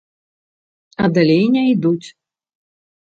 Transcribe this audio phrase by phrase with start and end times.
[1.05, 2.07] А далей не ідуць.